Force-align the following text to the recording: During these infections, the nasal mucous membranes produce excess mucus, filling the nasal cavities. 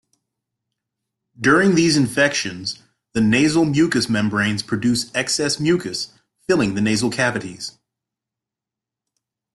During 1.39 1.75
these 1.75 1.95
infections, 1.95 2.81
the 3.13 3.21
nasal 3.21 3.65
mucous 3.65 4.09
membranes 4.09 4.63
produce 4.63 5.11
excess 5.13 5.59
mucus, 5.59 6.11
filling 6.47 6.73
the 6.73 6.81
nasal 6.81 7.11
cavities. 7.11 7.77